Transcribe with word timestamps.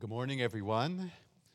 Good 0.00 0.10
morning, 0.10 0.40
everyone. 0.40 1.10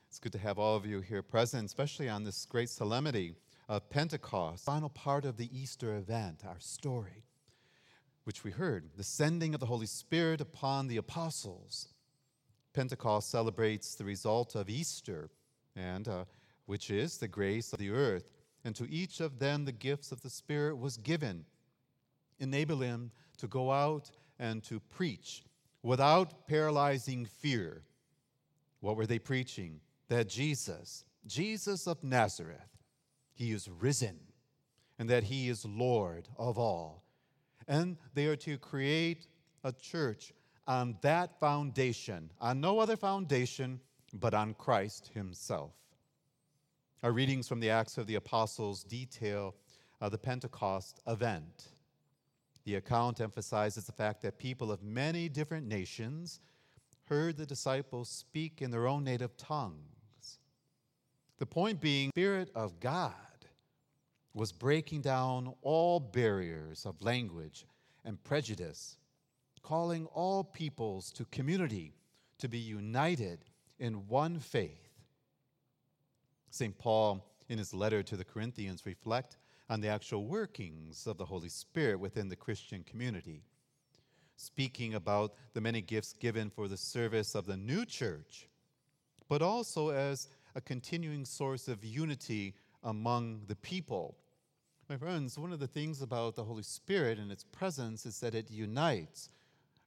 It's 0.10 0.20
good 0.20 0.34
to 0.34 0.38
have 0.38 0.60
all 0.60 0.76
of 0.76 0.86
you 0.86 1.00
here 1.00 1.24
present, 1.24 1.66
especially 1.66 2.10
on 2.10 2.26
this 2.26 2.46
great 2.46 2.70
solemnity 2.70 3.36
of 3.70 3.90
Pentecost, 3.90 4.66
final 4.66 4.90
part 4.90 5.24
of 5.24 5.38
the 5.38 5.48
Easter 5.58 5.96
event, 5.96 6.44
our 6.46 6.60
story, 6.60 7.24
which 8.26 8.44
we 8.44 8.52
heard 8.52 8.90
the 8.98 9.04
sending 9.04 9.54
of 9.54 9.62
the 9.62 9.66
Holy 9.68 9.86
Spirit 9.86 10.42
upon 10.42 10.90
the 10.90 10.98
apostles. 10.98 11.94
Pentecost 12.74 13.30
celebrates 13.30 13.96
the 13.96 14.04
result 14.04 14.56
of 14.56 14.70
Easter, 14.70 15.30
and 15.78 16.10
uh, 16.10 16.26
which 16.66 16.90
is 16.90 17.20
the 17.20 17.30
grace 17.30 17.72
of 17.72 17.80
the 17.80 17.92
earth. 17.92 18.30
And 18.66 18.76
to 18.76 18.92
each 18.92 19.22
of 19.22 19.40
them, 19.40 19.64
the 19.64 19.72
gifts 19.72 20.12
of 20.12 20.20
the 20.20 20.30
Spirit 20.30 20.78
was 20.78 20.98
given, 20.98 21.46
enabling 22.42 22.90
them 22.90 23.12
to 23.38 23.48
go 23.48 23.72
out 23.72 24.12
and 24.38 24.62
to 24.64 24.82
preach 24.82 25.46
without 25.82 26.46
paralyzing 26.46 27.26
fear 27.26 27.84
what 28.84 28.98
were 28.98 29.06
they 29.06 29.18
preaching? 29.18 29.80
That 30.10 30.28
Jesus, 30.28 31.06
Jesus 31.26 31.88
of 31.88 32.04
Nazareth, 32.04 32.68
he 33.34 33.54
is 33.54 33.70
risen 33.70 34.20
and 35.00 35.10
that 35.10 35.24
he 35.24 35.48
is 35.48 35.64
Lord 35.64 36.28
of 36.38 36.60
all. 36.60 37.06
And 37.66 37.96
they 38.14 38.26
are 38.26 38.36
to 38.36 38.58
create 38.58 39.28
a 39.64 39.72
church 39.72 40.34
on 40.68 40.98
that 41.02 41.40
foundation, 41.40 42.30
on 42.42 42.60
no 42.60 42.80
other 42.80 42.98
foundation 42.98 43.80
but 44.14 44.34
on 44.34 44.54
Christ 44.54 45.12
himself. 45.14 45.72
Our 47.04 47.14
readings 47.14 47.48
from 47.48 47.62
the 47.62 47.70
Acts 47.70 47.98
of 47.98 48.06
the 48.06 48.16
Apostles 48.16 48.84
detail 48.84 49.56
uh, 50.02 50.10
the 50.10 50.18
Pentecost 50.18 51.00
event. 51.08 51.70
The 52.66 52.76
account 52.76 53.22
emphasizes 53.22 53.86
the 53.86 53.94
fact 53.94 54.22
that 54.24 54.38
people 54.38 54.74
of 54.74 54.84
many 54.84 55.30
different 55.30 55.68
nations 55.68 56.42
heard 57.14 57.38
the 57.38 57.46
disciples 57.46 58.10
speak 58.10 58.60
in 58.60 58.72
their 58.72 58.88
own 58.88 59.04
native 59.04 59.38
tongues. 59.38 60.40
The 61.38 61.46
point 61.46 61.80
being, 61.80 62.08
the 62.08 62.22
Spirit 62.22 62.50
of 62.56 62.80
God 62.80 63.14
was 64.34 64.52
breaking 64.52 65.02
down 65.02 65.54
all 65.62 66.00
barriers 66.00 66.88
of 66.88 67.04
language 67.04 67.68
and 68.04 68.24
prejudice, 68.24 68.98
calling 69.62 70.08
all 70.08 70.44
peoples 70.44 71.12
to 71.12 71.26
community 71.26 71.94
to 72.40 72.48
be 72.48 72.58
united 72.58 73.46
in 73.78 74.08
one 74.08 74.40
faith. 74.40 74.90
St. 76.50 76.76
Paul, 76.80 77.24
in 77.48 77.60
his 77.60 77.76
letter 77.76 78.02
to 78.02 78.18
the 78.18 78.26
Corinthians, 78.26 78.88
reflect 78.88 79.38
on 79.70 79.82
the 79.82 79.88
actual 79.88 80.26
workings 80.26 81.06
of 81.06 81.20
the 81.20 81.26
Holy 81.26 81.50
Spirit 81.50 82.00
within 82.00 82.30
the 82.30 82.36
Christian 82.36 82.84
community 82.84 83.44
speaking 84.36 84.94
about 84.96 85.34
the 85.54 85.62
many 85.62 85.82
gifts 85.82 86.14
given 86.14 86.50
for 86.50 86.68
the 86.68 86.78
service 86.78 87.36
of 87.36 87.46
the 87.46 87.58
new 87.58 87.86
church, 87.86 88.48
but 89.30 89.42
also 89.42 89.90
as 89.90 90.28
a 90.56 90.62
continuing 90.62 91.26
source 91.26 91.68
of 91.68 91.84
unity 91.84 92.54
among 92.84 93.42
the 93.48 93.56
people. 93.56 94.18
My 94.90 94.98
friends, 94.98 95.40
one 95.40 95.54
of 95.54 95.60
the 95.60 95.68
things 95.68 96.02
about 96.02 96.36
the 96.36 96.44
Holy 96.44 96.64
Spirit 96.64 97.18
and 97.18 97.32
its 97.32 97.46
presence 97.46 98.06
is 98.06 98.20
that 98.20 98.36
it 98.36 98.52
unites. 98.52 99.30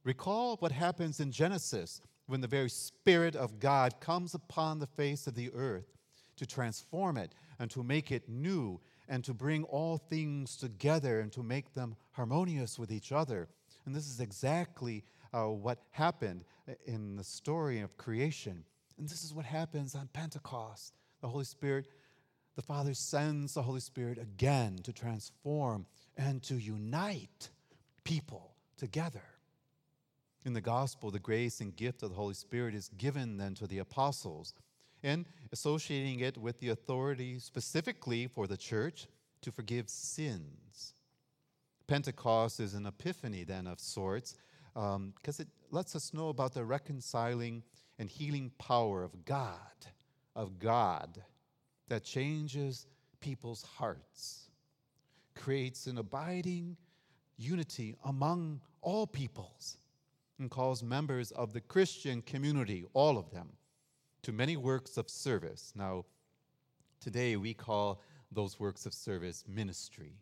Recall 0.04 0.56
what 0.56 0.72
happens 0.72 1.20
in 1.20 1.30
Genesis 1.30 2.00
when 2.26 2.40
the 2.40 2.48
very 2.48 2.70
Spirit 2.70 3.36
of 3.36 3.60
God 3.60 4.00
comes 4.00 4.34
upon 4.34 4.78
the 4.78 4.86
face 4.86 5.26
of 5.26 5.34
the 5.34 5.52
earth 5.52 5.96
to 6.36 6.46
transform 6.46 7.16
it 7.16 7.34
and 7.58 7.70
to 7.70 7.82
make 7.82 8.10
it 8.10 8.28
new 8.28 8.80
and 9.08 9.22
to 9.24 9.34
bring 9.34 9.64
all 9.64 9.98
things 9.98 10.56
together 10.56 11.20
and 11.20 11.32
to 11.32 11.42
make 11.42 11.74
them 11.74 11.96
harmonious 12.12 12.78
with 12.78 12.90
each 12.90 13.12
other. 13.12 13.48
And 13.86 13.94
this 13.94 14.08
is 14.08 14.20
exactly 14.20 15.04
uh, 15.32 15.44
what 15.44 15.78
happened 15.92 16.44
in 16.86 17.16
the 17.16 17.24
story 17.24 17.80
of 17.80 17.96
creation. 17.96 18.64
And 18.98 19.08
this 19.08 19.24
is 19.24 19.32
what 19.32 19.44
happens 19.44 19.94
on 19.94 20.08
Pentecost. 20.12 20.94
The 21.20 21.28
Holy 21.28 21.44
Spirit, 21.44 21.86
the 22.56 22.62
Father 22.62 22.94
sends 22.94 23.54
the 23.54 23.62
Holy 23.62 23.80
Spirit 23.80 24.18
again 24.18 24.78
to 24.82 24.92
transform 24.92 25.86
and 26.16 26.42
to 26.44 26.56
unite 26.56 27.50
people 28.04 28.54
together. 28.76 29.22
In 30.44 30.52
the 30.52 30.60
gospel, 30.60 31.10
the 31.10 31.18
grace 31.18 31.60
and 31.60 31.74
gift 31.74 32.02
of 32.02 32.10
the 32.10 32.16
Holy 32.16 32.34
Spirit 32.34 32.74
is 32.74 32.88
given 32.96 33.36
then 33.36 33.54
to 33.54 33.66
the 33.66 33.78
apostles 33.78 34.54
and 35.02 35.26
associating 35.52 36.20
it 36.20 36.38
with 36.38 36.58
the 36.60 36.70
authority 36.70 37.38
specifically 37.38 38.26
for 38.26 38.46
the 38.46 38.56
church 38.56 39.06
to 39.42 39.52
forgive 39.52 39.88
sins. 39.88 40.94
Pentecost 41.86 42.60
is 42.60 42.74
an 42.74 42.86
epiphany, 42.86 43.44
then, 43.44 43.66
of 43.66 43.80
sorts, 43.80 44.34
because 44.74 44.96
um, 44.96 45.14
it 45.38 45.48
lets 45.70 45.94
us 45.94 46.12
know 46.12 46.28
about 46.28 46.52
the 46.52 46.64
reconciling 46.64 47.62
and 47.98 48.10
healing 48.10 48.50
power 48.58 49.02
of 49.02 49.24
God, 49.24 49.86
of 50.34 50.58
God, 50.58 51.22
that 51.88 52.04
changes 52.04 52.86
people's 53.20 53.62
hearts, 53.62 54.50
creates 55.34 55.86
an 55.86 55.98
abiding 55.98 56.76
unity 57.36 57.94
among 58.04 58.60
all 58.82 59.06
peoples, 59.06 59.78
and 60.38 60.50
calls 60.50 60.82
members 60.82 61.30
of 61.32 61.52
the 61.52 61.60
Christian 61.60 62.20
community, 62.22 62.84
all 62.92 63.16
of 63.16 63.30
them, 63.30 63.48
to 64.22 64.32
many 64.32 64.56
works 64.56 64.96
of 64.96 65.08
service. 65.08 65.72
Now, 65.74 66.04
today 67.00 67.36
we 67.36 67.54
call 67.54 68.02
those 68.32 68.60
works 68.60 68.84
of 68.84 68.92
service 68.92 69.44
ministry. 69.48 70.12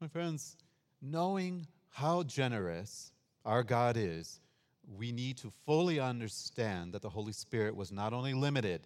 My 0.00 0.08
friends, 0.08 0.58
knowing 1.00 1.66
how 1.88 2.22
generous 2.22 3.12
our 3.46 3.62
God 3.62 3.96
is, 3.96 4.40
we 4.86 5.10
need 5.10 5.38
to 5.38 5.50
fully 5.64 5.98
understand 5.98 6.92
that 6.92 7.00
the 7.00 7.08
Holy 7.08 7.32
Spirit 7.32 7.74
was 7.74 7.90
not 7.90 8.12
only 8.12 8.34
limited 8.34 8.82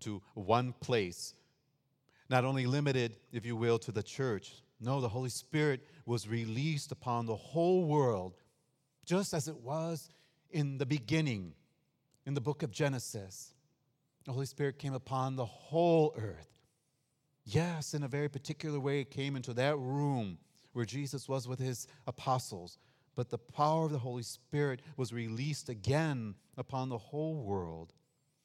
to 0.00 0.20
one 0.34 0.74
place, 0.80 1.34
not 2.28 2.44
only 2.44 2.66
limited, 2.66 3.16
if 3.32 3.46
you 3.46 3.54
will, 3.54 3.78
to 3.78 3.92
the 3.92 4.02
church. 4.02 4.52
No, 4.80 5.00
the 5.00 5.08
Holy 5.08 5.30
Spirit 5.30 5.86
was 6.06 6.28
released 6.28 6.90
upon 6.90 7.26
the 7.26 7.36
whole 7.36 7.84
world, 7.84 8.34
just 9.04 9.32
as 9.32 9.46
it 9.46 9.56
was 9.58 10.08
in 10.50 10.78
the 10.78 10.86
beginning, 10.86 11.54
in 12.26 12.34
the 12.34 12.40
book 12.40 12.64
of 12.64 12.72
Genesis. 12.72 13.54
The 14.24 14.32
Holy 14.32 14.46
Spirit 14.46 14.80
came 14.80 14.92
upon 14.92 15.36
the 15.36 15.46
whole 15.46 16.14
earth. 16.18 16.55
Yes, 17.48 17.94
in 17.94 18.02
a 18.02 18.08
very 18.08 18.28
particular 18.28 18.80
way, 18.80 19.00
it 19.00 19.10
came 19.10 19.36
into 19.36 19.54
that 19.54 19.78
room 19.78 20.36
where 20.72 20.84
Jesus 20.84 21.28
was 21.28 21.46
with 21.46 21.60
his 21.60 21.86
apostles. 22.08 22.78
But 23.14 23.30
the 23.30 23.38
power 23.38 23.86
of 23.86 23.92
the 23.92 23.98
Holy 23.98 24.24
Spirit 24.24 24.82
was 24.96 25.12
released 25.12 25.68
again 25.68 26.34
upon 26.58 26.88
the 26.88 26.98
whole 26.98 27.36
world. 27.36 27.94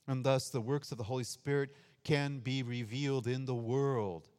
And 0.07 0.23
thus, 0.23 0.50
the 0.50 0.62
works 0.62 0.91
of 0.91 1.00
the 1.00 1.03
Holy 1.03 1.23
Spirit 1.23 1.72
can 2.03 2.39
be 2.39 2.62
revealed 2.62 3.25
in 3.28 3.45
the 3.45 3.56
world. 3.56 4.29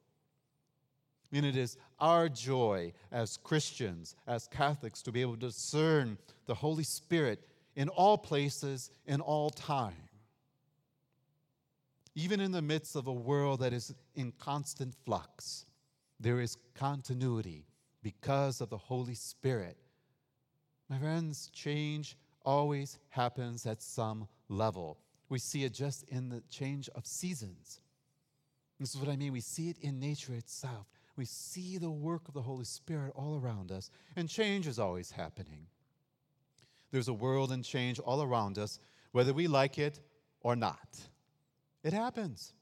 And 1.32 1.44
it 1.44 1.56
is 1.56 1.76
our 1.98 2.28
joy 2.28 2.92
as 3.10 3.38
Christians, 3.38 4.14
as 4.28 4.46
Catholics, 4.46 5.02
to 5.02 5.12
be 5.12 5.22
able 5.22 5.34
to 5.34 5.48
discern 5.48 6.18
the 6.46 6.54
Holy 6.54 6.84
Spirit 6.84 7.48
in 7.74 7.88
all 7.88 8.16
places, 8.16 8.90
in 9.06 9.20
all 9.20 9.50
time 9.50 9.94
even 12.14 12.40
in 12.40 12.52
the 12.52 12.62
midst 12.62 12.96
of 12.96 13.06
a 13.06 13.12
world 13.12 13.60
that 13.60 13.72
is 13.72 13.94
in 14.14 14.32
constant 14.32 14.94
flux, 15.04 15.66
there 16.20 16.40
is 16.40 16.56
continuity 16.74 17.66
because 18.02 18.60
of 18.60 18.68
the 18.70 18.76
Holy 18.76 19.14
Spirit. 19.14 19.76
My 20.88 20.98
friends, 20.98 21.50
change 21.52 22.16
always 22.44 22.98
happens 23.08 23.66
at 23.66 23.82
some 23.82 24.28
level. 24.48 24.98
We 25.28 25.38
see 25.38 25.64
it 25.64 25.72
just 25.72 26.04
in 26.08 26.28
the 26.28 26.42
change 26.50 26.88
of 26.94 27.06
seasons. 27.06 27.80
This 28.78 28.94
is 28.94 29.00
what 29.00 29.08
I 29.08 29.16
mean. 29.16 29.32
We 29.32 29.40
see 29.40 29.70
it 29.70 29.78
in 29.80 29.98
nature 30.00 30.34
itself. 30.34 30.86
We 31.16 31.24
see 31.24 31.78
the 31.78 31.90
work 31.90 32.28
of 32.28 32.34
the 32.34 32.42
Holy 32.42 32.64
Spirit 32.64 33.12
all 33.14 33.38
around 33.38 33.70
us, 33.70 33.90
and 34.16 34.28
change 34.28 34.66
is 34.66 34.78
always 34.78 35.10
happening. 35.10 35.66
There's 36.90 37.08
a 37.08 37.12
world 37.12 37.52
in 37.52 37.62
change 37.62 37.98
all 37.98 38.22
around 38.22 38.58
us, 38.58 38.78
whether 39.12 39.32
we 39.32 39.46
like 39.46 39.78
it 39.78 40.00
or 40.40 40.56
not. 40.56 41.00
It 41.82 41.92
happens. 41.92 42.52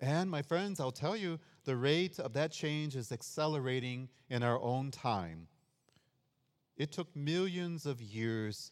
And 0.00 0.30
my 0.30 0.42
friends, 0.42 0.78
I'll 0.78 0.90
tell 0.90 1.16
you, 1.16 1.40
the 1.64 1.76
rate 1.76 2.18
of 2.18 2.32
that 2.34 2.52
change 2.52 2.94
is 2.96 3.10
accelerating 3.10 4.08
in 4.28 4.42
our 4.42 4.60
own 4.60 4.90
time. 4.90 5.48
It 6.76 6.92
took 6.92 7.14
millions 7.16 7.86
of 7.86 8.02
years 8.02 8.70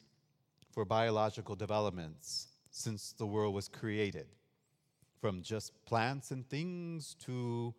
for 0.70 0.84
biological 0.84 1.54
developments 1.54 2.48
since 2.70 3.12
the 3.12 3.26
world 3.26 3.54
was 3.54 3.68
created, 3.68 4.26
from 5.20 5.42
just 5.42 5.72
plants 5.86 6.30
and 6.30 6.46
things 6.48 7.14
to 7.24 7.74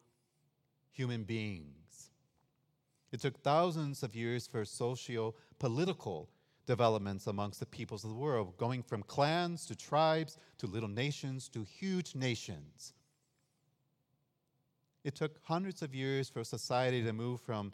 human 0.92 1.24
beings. 1.24 2.10
It 3.12 3.22
took 3.22 3.38
thousands 3.44 4.02
of 4.02 4.16
years 4.16 4.48
for 4.48 4.66
socio 4.66 5.36
political 5.60 6.30
developments 6.66 7.28
amongst 7.28 7.60
the 7.60 7.66
peoples 7.66 8.04
of 8.04 8.10
the 8.10 8.16
world, 8.16 8.58
going 8.58 8.84
from 8.84 9.04
clans 9.04 9.66
to 9.68 9.76
tribes 9.76 10.38
to 10.58 10.68
little 10.68 10.90
nations 10.90 11.50
to 11.50 11.64
huge 11.64 12.16
nations. 12.16 12.94
It 15.04 15.16
took 15.16 15.40
hundreds 15.44 15.82
of 15.82 15.94
years 15.94 16.30
for 16.30 16.44
society 16.44 17.04
to 17.04 17.14
move 17.14 17.40
from 17.42 17.74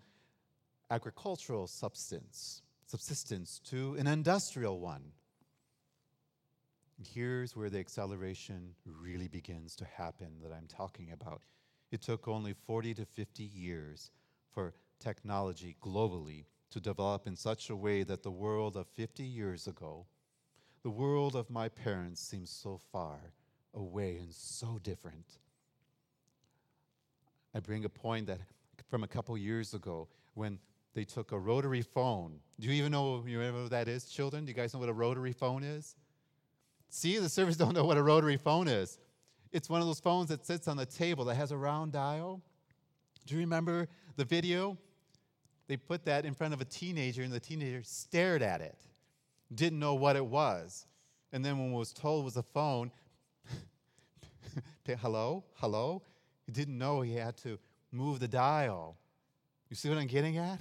agricultural 0.89 1.67
substance, 1.67 2.61
subsistence 2.85 3.61
to 3.69 3.95
an 3.95 4.07
industrial 4.07 4.79
one. 4.79 5.13
And 6.97 7.07
Here's 7.07 7.55
where 7.55 7.69
the 7.69 7.79
acceleration 7.79 8.75
really 8.85 9.29
begins 9.29 9.75
to 9.77 9.85
happen 9.85 10.27
that 10.43 10.51
I'm 10.51 10.67
talking 10.67 11.11
about. 11.13 11.41
It 11.91 12.01
took 12.01 12.27
only 12.27 12.53
40 12.53 12.95
to 12.95 13.05
50 13.05 13.43
years 13.43 14.11
for 14.53 14.73
technology 14.99 15.77
globally 15.81 16.45
to 16.71 16.79
develop 16.79 17.27
in 17.27 17.35
such 17.35 17.69
a 17.69 17.75
way 17.75 18.03
that 18.03 18.23
the 18.23 18.31
world 18.31 18.75
of 18.75 18.87
50 18.87 19.23
years 19.23 19.67
ago, 19.67 20.05
the 20.83 20.89
world 20.89 21.35
of 21.35 21.49
my 21.49 21.69
parents, 21.69 22.21
seems 22.21 22.49
so 22.49 22.79
far 22.91 23.33
away 23.73 24.17
and 24.17 24.33
so 24.33 24.79
different. 24.81 25.37
I 27.53 27.59
bring 27.59 27.85
a 27.85 27.89
point 27.89 28.27
that 28.27 28.39
from 28.89 29.03
a 29.03 29.07
couple 29.07 29.37
years 29.37 29.73
ago 29.73 30.07
when 30.33 30.59
they 30.93 31.03
took 31.03 31.31
a 31.31 31.39
rotary 31.39 31.81
phone. 31.81 32.39
Do 32.59 32.67
you 32.67 32.73
even 32.73 32.91
know 32.91 33.23
you 33.25 33.37
remember 33.37 33.63
what 33.63 33.71
that 33.71 33.87
is, 33.87 34.05
children? 34.05 34.45
Do 34.45 34.49
you 34.49 34.55
guys 34.55 34.73
know 34.73 34.79
what 34.79 34.89
a 34.89 34.93
rotary 34.93 35.33
phone 35.33 35.63
is? 35.63 35.95
See, 36.89 37.17
the 37.17 37.29
servers 37.29 37.57
don't 37.61 37.73
know 37.73 37.85
what 37.85 37.97
a 37.97 38.03
rotary 38.03 38.37
phone 38.37 38.67
is. 38.67 38.97
It's 39.51 39.69
one 39.69 39.81
of 39.81 39.87
those 39.87 39.99
phones 39.99 40.29
that 40.29 40.45
sits 40.45 40.67
on 40.67 40.77
the 40.77 40.85
table 40.85 41.25
that 41.25 41.35
has 41.35 41.51
a 41.51 41.57
round 41.57 41.91
dial. 41.91 42.41
Do 43.25 43.35
you 43.35 43.41
remember 43.41 43.87
the 44.15 44.25
video? 44.25 44.77
They 45.71 45.77
put 45.77 46.03
that 46.03 46.25
in 46.25 46.33
front 46.33 46.53
of 46.53 46.59
a 46.59 46.65
teenager, 46.65 47.23
and 47.23 47.31
the 47.31 47.39
teenager 47.39 47.81
stared 47.81 48.41
at 48.41 48.59
it, 48.59 48.77
didn't 49.55 49.79
know 49.79 49.93
what 49.93 50.17
it 50.17 50.25
was. 50.25 50.85
And 51.31 51.45
then 51.45 51.57
when 51.57 51.71
was 51.71 51.93
told 51.93 52.23
it 52.23 52.25
was 52.25 52.35
a 52.35 52.43
phone, 52.43 52.91
hello, 54.85 55.45
hello, 55.53 56.01
he 56.45 56.51
didn't 56.51 56.77
know 56.77 56.99
he 56.99 57.13
had 57.13 57.37
to 57.37 57.57
move 57.89 58.19
the 58.19 58.27
dial. 58.27 58.97
You 59.69 59.77
see 59.77 59.87
what 59.87 59.97
I'm 59.97 60.07
getting 60.07 60.39
at? 60.39 60.59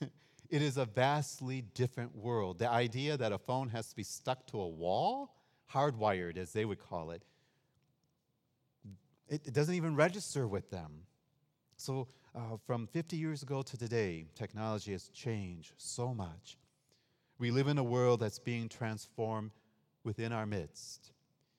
it 0.48 0.62
is 0.62 0.76
a 0.76 0.84
vastly 0.84 1.64
different 1.74 2.14
world. 2.14 2.60
The 2.60 2.70
idea 2.70 3.16
that 3.16 3.32
a 3.32 3.38
phone 3.38 3.68
has 3.70 3.88
to 3.88 3.96
be 3.96 4.04
stuck 4.04 4.46
to 4.52 4.60
a 4.60 4.68
wall, 4.68 5.34
hardwired 5.74 6.36
as 6.36 6.52
they 6.52 6.64
would 6.64 6.78
call 6.78 7.10
it, 7.10 7.24
it 9.28 9.52
doesn't 9.52 9.74
even 9.74 9.96
register 9.96 10.46
with 10.46 10.70
them. 10.70 11.02
So, 11.82 12.06
uh, 12.32 12.58
from 12.64 12.86
50 12.86 13.16
years 13.16 13.42
ago 13.42 13.60
to 13.60 13.76
today, 13.76 14.26
technology 14.36 14.92
has 14.92 15.08
changed 15.08 15.72
so 15.78 16.14
much. 16.14 16.56
We 17.40 17.50
live 17.50 17.66
in 17.66 17.76
a 17.76 17.82
world 17.82 18.20
that's 18.20 18.38
being 18.38 18.68
transformed 18.68 19.50
within 20.04 20.32
our 20.32 20.46
midst. 20.46 21.10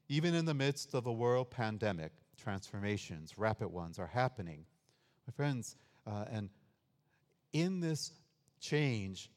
Even 0.07 0.33
in 0.33 0.45
the 0.45 0.53
midst 0.53 0.93
of 0.93 1.07
a 1.07 1.11
world 1.11 1.51
pandemic, 1.51 2.13
transformations, 2.41 3.37
rapid 3.37 3.67
ones, 3.67 3.99
are 3.99 4.07
happening. 4.07 4.63
My 5.27 5.33
friends, 5.33 5.75
uh, 6.07 6.23
and 6.31 6.49
in 7.51 7.81
this 7.81 8.13
change, 8.61 9.29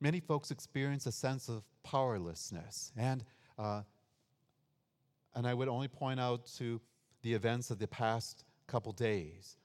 many 0.00 0.18
folks 0.18 0.50
experience 0.50 1.04
a 1.04 1.12
sense 1.12 1.50
of 1.50 1.62
powerlessness. 1.82 2.90
And, 2.96 3.22
uh, 3.58 3.82
and 5.34 5.46
I 5.46 5.52
would 5.52 5.68
only 5.68 5.88
point 5.88 6.20
out 6.20 6.46
to 6.56 6.80
the 7.20 7.34
events 7.34 7.70
of 7.70 7.78
the 7.78 7.86
past 7.86 8.46
couple 8.66 8.92
days 8.92 9.58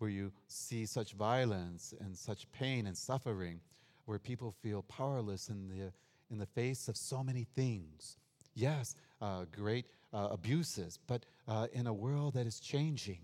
where 0.00 0.10
you 0.10 0.32
see 0.48 0.86
such 0.86 1.12
violence 1.12 1.94
and 2.00 2.16
such 2.16 2.50
pain 2.52 2.86
and 2.86 2.96
suffering, 2.96 3.60
where 4.06 4.18
people 4.18 4.50
feel 4.62 4.82
powerless 4.82 5.50
in 5.50 5.68
the, 5.68 5.92
in 6.30 6.38
the 6.38 6.46
face 6.46 6.88
of 6.88 6.96
so 6.96 7.22
many 7.22 7.46
things. 7.54 8.16
Yes, 8.54 8.94
uh, 9.20 9.44
great 9.52 9.84
uh, 10.14 10.28
abuses, 10.30 10.98
but 11.06 11.26
uh, 11.46 11.66
in 11.74 11.86
a 11.86 11.92
world 11.92 12.32
that 12.34 12.46
is 12.46 12.60
changing. 12.60 13.20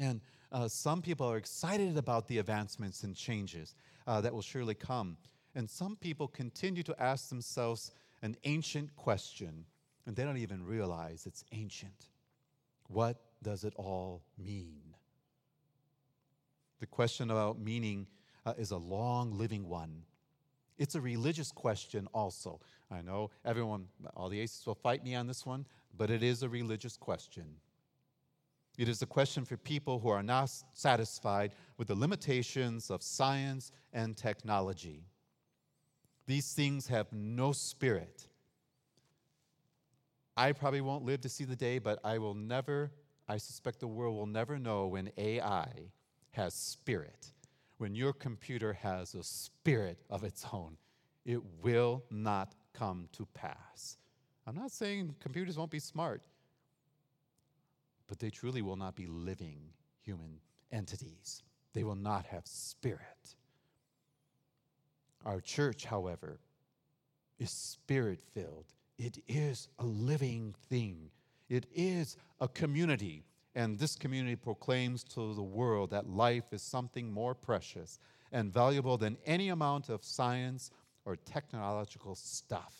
And 0.00 0.20
uh, 0.50 0.66
some 0.66 1.02
people 1.02 1.30
are 1.30 1.36
excited 1.36 1.96
about 1.96 2.26
the 2.26 2.38
advancements 2.38 3.04
and 3.04 3.14
changes 3.14 3.76
uh, 4.08 4.20
that 4.22 4.34
will 4.34 4.42
surely 4.42 4.74
come. 4.74 5.16
And 5.54 5.70
some 5.70 5.94
people 5.94 6.26
continue 6.26 6.82
to 6.82 7.00
ask 7.00 7.28
themselves 7.28 7.92
an 8.22 8.36
ancient 8.42 8.94
question, 8.96 9.64
and 10.04 10.16
they 10.16 10.24
don't 10.24 10.36
even 10.36 10.66
realize 10.66 11.26
it's 11.26 11.44
ancient. 11.52 12.08
What 12.88 13.18
does 13.40 13.62
it 13.62 13.72
all 13.76 14.24
mean? 14.36 14.95
The 16.80 16.86
question 16.86 17.30
about 17.30 17.58
meaning 17.58 18.06
uh, 18.44 18.54
is 18.58 18.70
a 18.70 18.76
long 18.76 19.36
living 19.36 19.68
one. 19.68 20.02
It's 20.78 20.94
a 20.94 21.00
religious 21.00 21.50
question 21.50 22.06
also. 22.12 22.60
I 22.90 23.00
know 23.00 23.30
everyone, 23.44 23.86
all 24.14 24.28
the 24.28 24.38
atheists 24.38 24.66
will 24.66 24.74
fight 24.74 25.02
me 25.02 25.14
on 25.14 25.26
this 25.26 25.46
one, 25.46 25.66
but 25.96 26.10
it 26.10 26.22
is 26.22 26.42
a 26.42 26.48
religious 26.48 26.96
question. 26.96 27.56
It 28.76 28.88
is 28.88 29.00
a 29.00 29.06
question 29.06 29.44
for 29.46 29.56
people 29.56 29.98
who 29.98 30.10
are 30.10 30.22
not 30.22 30.50
satisfied 30.74 31.52
with 31.78 31.88
the 31.88 31.94
limitations 31.94 32.90
of 32.90 33.02
science 33.02 33.72
and 33.92 34.14
technology. 34.16 35.02
These 36.26 36.52
things 36.52 36.86
have 36.88 37.10
no 37.12 37.52
spirit. 37.52 38.28
I 40.36 40.52
probably 40.52 40.82
won't 40.82 41.04
live 41.04 41.22
to 41.22 41.30
see 41.30 41.44
the 41.44 41.56
day, 41.56 41.78
but 41.78 41.98
I 42.04 42.18
will 42.18 42.34
never, 42.34 42.92
I 43.26 43.38
suspect 43.38 43.80
the 43.80 43.86
world 43.86 44.14
will 44.14 44.26
never 44.26 44.58
know 44.58 44.88
when 44.88 45.10
AI 45.16 45.68
has 46.36 46.52
spirit, 46.52 47.32
when 47.78 47.94
your 47.94 48.12
computer 48.12 48.74
has 48.74 49.14
a 49.14 49.22
spirit 49.22 49.98
of 50.10 50.22
its 50.22 50.44
own, 50.52 50.76
it 51.24 51.40
will 51.62 52.04
not 52.10 52.54
come 52.74 53.08
to 53.12 53.26
pass. 53.32 53.96
I'm 54.46 54.54
not 54.54 54.70
saying 54.70 55.16
computers 55.18 55.56
won't 55.56 55.70
be 55.70 55.78
smart, 55.78 56.20
but 58.06 58.18
they 58.18 58.28
truly 58.28 58.60
will 58.60 58.76
not 58.76 58.94
be 58.94 59.06
living 59.06 59.58
human 60.02 60.38
entities. 60.70 61.42
They 61.72 61.84
will 61.84 61.96
not 61.96 62.26
have 62.26 62.46
spirit. 62.46 63.34
Our 65.24 65.40
church, 65.40 65.86
however, 65.86 66.38
is 67.38 67.50
spirit 67.50 68.20
filled. 68.34 68.66
It 68.98 69.18
is 69.26 69.68
a 69.78 69.86
living 69.86 70.54
thing. 70.68 71.10
It 71.48 71.64
is 71.74 72.18
a 72.40 72.48
community 72.48 73.24
and 73.56 73.78
this 73.78 73.96
community 73.96 74.36
proclaims 74.36 75.02
to 75.02 75.32
the 75.32 75.42
world 75.42 75.90
that 75.90 76.06
life 76.06 76.52
is 76.52 76.60
something 76.60 77.10
more 77.10 77.34
precious 77.34 77.98
and 78.30 78.52
valuable 78.52 78.98
than 78.98 79.16
any 79.24 79.48
amount 79.48 79.88
of 79.88 80.04
science 80.04 80.70
or 81.06 81.16
technological 81.16 82.14
stuff. 82.14 82.74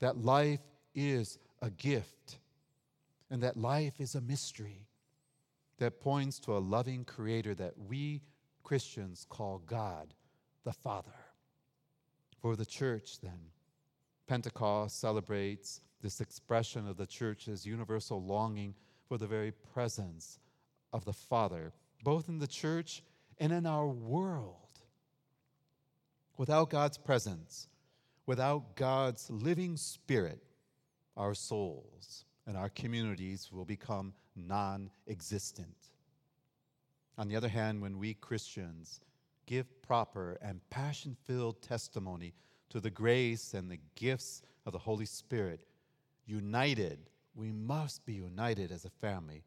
That 0.00 0.18
life 0.18 0.60
is 0.94 1.38
a 1.62 1.70
gift, 1.70 2.38
and 3.30 3.42
that 3.42 3.56
life 3.56 3.94
is 3.98 4.14
a 4.14 4.20
mystery 4.20 4.86
that 5.78 6.00
points 6.00 6.38
to 6.40 6.54
a 6.54 6.58
loving 6.58 7.04
creator 7.04 7.54
that 7.54 7.72
we 7.88 8.20
Christians 8.62 9.24
call 9.30 9.62
God 9.64 10.12
the 10.64 10.74
Father. 10.74 11.16
For 12.42 12.54
the 12.54 12.66
church, 12.66 13.20
then, 13.22 13.38
Pentecost 14.26 15.00
celebrates 15.00 15.80
this 16.02 16.20
expression 16.20 16.86
of 16.86 16.98
the 16.98 17.06
church's 17.06 17.64
universal 17.64 18.22
longing 18.22 18.74
for 19.08 19.18
the 19.18 19.26
very 19.26 19.52
presence 19.52 20.38
of 20.92 21.04
the 21.04 21.12
Father, 21.12 21.72
both 22.02 22.28
in 22.28 22.38
the 22.38 22.46
church 22.46 23.02
and 23.38 23.52
in 23.52 23.66
our 23.66 23.86
world. 23.86 24.56
Without 26.36 26.70
God's 26.70 26.98
presence, 26.98 27.68
without 28.26 28.76
God's 28.76 29.30
living 29.30 29.76
spirit, 29.76 30.42
our 31.16 31.34
souls 31.34 32.24
and 32.46 32.56
our 32.56 32.68
communities 32.68 33.50
will 33.50 33.64
become 33.64 34.12
non 34.34 34.90
existent. 35.08 35.76
On 37.18 37.28
the 37.28 37.36
other 37.36 37.48
hand, 37.48 37.80
when 37.80 37.98
we 37.98 38.14
Christians 38.14 39.00
give 39.46 39.80
proper 39.80 40.36
and 40.42 40.60
passion 40.70 41.16
filled 41.24 41.62
testimony 41.62 42.34
to 42.68 42.80
the 42.80 42.90
grace 42.90 43.54
and 43.54 43.70
the 43.70 43.80
gifts 43.94 44.42
of 44.66 44.72
the 44.72 44.78
Holy 44.78 45.06
Spirit, 45.06 45.60
united 46.26 46.98
we 47.36 47.52
must 47.52 48.04
be 48.06 48.14
united 48.14 48.72
as 48.72 48.84
a 48.84 48.90
family. 48.90 49.44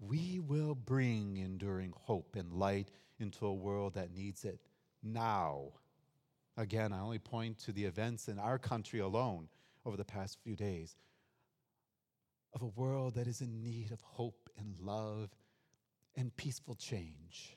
We 0.00 0.40
will 0.40 0.74
bring 0.74 1.36
enduring 1.36 1.94
hope 1.96 2.34
and 2.36 2.52
light 2.52 2.90
into 3.18 3.46
a 3.46 3.54
world 3.54 3.94
that 3.94 4.12
needs 4.12 4.44
it 4.44 4.60
now. 5.02 5.72
Again, 6.56 6.92
I 6.92 7.00
only 7.00 7.18
point 7.18 7.58
to 7.60 7.72
the 7.72 7.84
events 7.84 8.28
in 8.28 8.38
our 8.38 8.58
country 8.58 9.00
alone 9.00 9.48
over 9.86 9.96
the 9.96 10.04
past 10.04 10.38
few 10.42 10.56
days 10.56 10.96
of 12.52 12.62
a 12.62 12.66
world 12.66 13.14
that 13.14 13.28
is 13.28 13.40
in 13.40 13.62
need 13.62 13.92
of 13.92 14.00
hope 14.00 14.50
and 14.58 14.74
love 14.80 15.30
and 16.16 16.34
peaceful 16.36 16.74
change. 16.74 17.56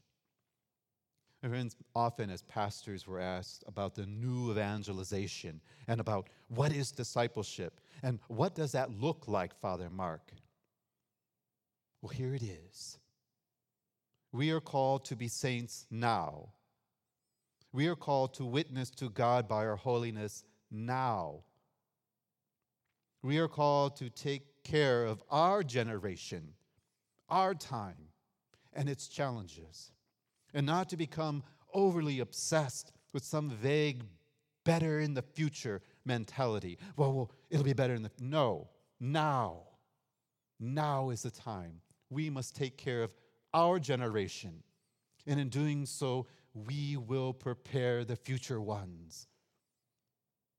Friends, 1.50 1.76
often 1.94 2.30
as 2.30 2.42
pastors, 2.44 3.06
we're 3.06 3.20
asked 3.20 3.66
about 3.68 3.96
the 3.96 4.06
new 4.06 4.52
evangelization 4.52 5.60
and 5.90 6.00
about 6.00 6.30
what 6.48 6.72
is 6.72 6.90
discipleship 6.90 7.82
and 8.02 8.20
what 8.30 8.56
does 8.56 8.72
that 8.72 8.92
look 8.92 9.28
like, 9.28 9.54
Father 9.60 9.90
Mark? 9.90 10.32
Well, 12.02 12.12
here 12.12 12.34
it 12.34 12.44
is. 12.44 12.98
We 14.32 14.52
are 14.52 14.62
called 14.62 15.04
to 15.06 15.18
be 15.18 15.28
saints 15.28 15.86
now. 15.92 16.54
We 17.74 17.88
are 17.88 17.96
called 17.98 18.34
to 18.36 18.46
witness 18.46 18.90
to 18.92 19.10
God 19.10 19.46
by 19.50 19.66
our 19.66 19.76
holiness 19.76 20.46
now. 20.72 21.44
We 23.22 23.38
are 23.40 23.50
called 23.50 23.98
to 23.98 24.10
take 24.10 24.64
care 24.64 25.04
of 25.04 25.22
our 25.30 25.62
generation, 25.62 26.54
our 27.28 27.54
time, 27.54 28.12
and 28.72 28.88
its 28.88 29.10
challenges 29.10 29.93
and 30.54 30.66
not 30.66 30.90
to 30.90 30.98
become 30.98 31.44
overly 31.74 32.20
obsessed 32.20 32.92
with 33.14 33.24
some 33.24 33.50
vague 33.50 34.04
better 34.64 35.00
in 35.00 35.14
the 35.14 35.22
future, 35.22 35.82
mentality. 36.06 36.78
Well, 36.96 37.14
well 37.14 37.32
it'll 37.50 37.66
be 37.66 37.74
better 37.74 37.94
in 37.94 38.04
the. 38.04 38.12
No, 38.20 38.70
now. 39.00 39.64
Now 40.60 41.10
is 41.10 41.24
the 41.24 41.32
time. 41.32 41.82
We 42.10 42.30
must 42.30 42.56
take 42.56 42.78
care 42.78 43.04
of 43.04 43.14
our 43.54 43.80
generation. 43.80 44.64
And 45.26 45.40
in 45.40 45.50
doing 45.50 45.86
so, 45.86 46.28
we 46.54 46.98
will 46.98 47.34
prepare 47.34 48.06
the 48.06 48.16
future 48.16 48.62
ones. 48.62 49.28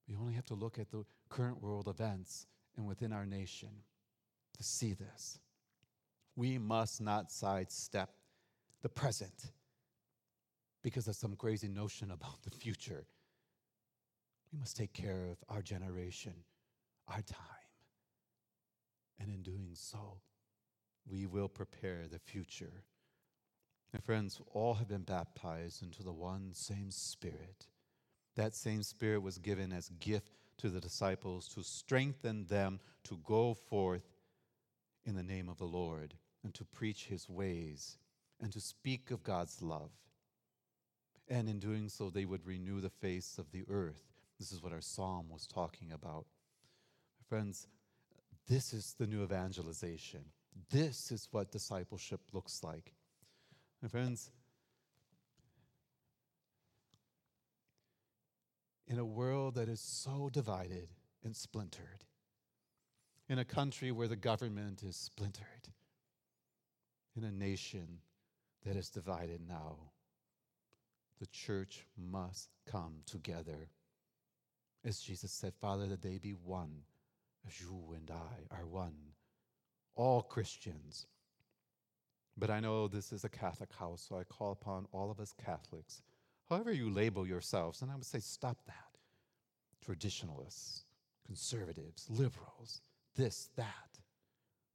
We 0.09 0.17
only 0.17 0.35
have 0.35 0.47
to 0.47 0.55
look 0.55 0.79
at 0.79 0.91
the 0.91 1.05
current 1.29 1.63
world 1.63 1.89
events 1.89 2.47
and 2.77 2.87
within 2.87 3.13
our 3.13 3.25
nation 3.25 3.71
to 4.57 4.63
see 4.63 4.93
this. 4.93 5.39
We 6.37 6.59
must 6.59 7.01
not 7.01 7.31
sidestep 7.31 8.11
the 8.83 8.89
present 8.89 9.53
because 10.85 11.09
of 11.09 11.17
some 11.17 11.35
crazy 11.35 11.67
notion 11.67 12.11
about 12.11 12.43
the 12.45 12.50
future. 12.50 13.07
We 14.53 14.59
must 14.61 14.76
take 14.76 14.93
care 14.93 15.29
of 15.33 15.38
our 15.49 15.62
generation, 15.62 16.35
our 17.09 17.23
time. 17.23 17.38
And 19.19 19.31
in 19.31 19.43
doing 19.43 19.71
so, 19.73 20.19
we 21.11 21.25
will 21.25 21.49
prepare 21.49 22.03
the 22.07 22.19
future. 22.19 22.85
My 23.95 23.99
friends, 24.00 24.41
all 24.53 24.75
have 24.75 24.88
been 24.88 25.03
baptized 25.03 25.83
into 25.83 26.03
the 26.03 26.12
one 26.12 26.50
same 26.53 26.91
Spirit. 26.91 27.67
That 28.37 28.55
same 28.55 28.83
Spirit 28.83 29.23
was 29.23 29.38
given 29.38 29.73
as 29.73 29.88
gift 30.00 30.33
to 30.59 30.69
the 30.69 30.81
disciples 30.81 31.49
to 31.49 31.62
strengthen 31.62 32.45
them 32.47 32.79
to 33.05 33.19
go 33.25 33.55
forth 33.55 34.05
in 35.05 35.14
the 35.14 35.23
name 35.23 35.49
of 35.49 35.59
the 35.59 35.64
Lord 35.64 36.14
and 36.43 36.53
to 36.55 36.64
preach 36.64 37.07
his 37.07 37.29
ways 37.29 37.97
and 38.41 38.53
to 38.53 38.61
speak 38.61 39.11
of 39.11 39.23
God's 39.23 39.62
love. 39.62 39.91
And 41.28 41.49
in 41.49 41.59
doing 41.59 41.88
so, 41.88 42.11
they 42.11 42.25
would 42.25 42.47
renew 42.47 42.81
the 42.81 42.90
face 42.90 43.38
of 43.38 43.50
the 43.50 43.64
earth. 43.69 44.02
This 44.38 44.52
is 44.52 44.62
what 44.62 44.73
our 44.73 44.81
psalm 44.81 45.26
was 45.31 45.47
talking 45.47 45.90
about. 45.93 46.26
Friends, 47.28 47.66
this 48.47 48.73
is 48.75 48.95
the 48.99 49.07
new 49.07 49.23
evangelization. 49.23 50.21
This 50.71 51.11
is 51.11 51.28
what 51.31 51.50
discipleship 51.50 52.21
looks 52.33 52.62
like. 52.62 52.93
My 53.81 53.88
friends, 53.88 54.31
in 58.87 58.99
a 58.99 59.04
world 59.04 59.54
that 59.54 59.69
is 59.69 59.81
so 59.81 60.28
divided 60.31 60.88
and 61.25 61.35
splintered, 61.35 62.04
in 63.28 63.38
a 63.38 63.45
country 63.45 63.90
where 63.90 64.09
the 64.09 64.16
government 64.16 64.83
is 64.83 64.97
splintered, 64.97 65.69
in 67.16 67.25
a 67.25 67.33
nation 67.33 68.00
that 68.64 68.76
is 68.76 68.90
divided 68.90 69.40
now, 69.49 69.76
the 71.21 71.26
church 71.26 71.87
must 71.97 72.50
come 72.71 72.97
together. 73.06 73.68
As 74.85 75.00
Jesus 75.00 75.33
said, 75.33 75.54
Father, 75.54 75.87
that 75.87 76.02
they 76.02 76.18
be 76.18 76.33
one, 76.33 76.83
as 77.47 77.61
you 77.61 77.94
and 77.94 78.11
I 78.11 78.54
are 78.54 78.66
one. 78.66 78.94
All 79.94 80.23
Christians. 80.23 81.06
But 82.37 82.50
I 82.50 82.61
know 82.61 82.88
this 82.88 83.12
is 83.12 83.25
a 83.25 83.28
Catholic 83.28 83.73
house, 83.73 84.04
so 84.09 84.18
I 84.18 84.25
call 84.25 84.52
upon 84.52 84.87
all 84.92 85.11
of 85.11 85.21
us 85.21 85.33
Catholics, 85.44 86.02
however 86.49 86.73
you 86.73 86.90
label 86.90 87.26
yourselves, 87.26 87.80
and 87.80 87.90
I 87.90 87.94
would 87.94 88.04
say, 88.04 88.18
stop 88.18 88.59
that. 88.66 88.75
Traditionalists, 89.85 90.85
conservatives, 91.26 92.06
liberals, 92.09 92.80
this, 93.14 93.50
that, 93.56 93.99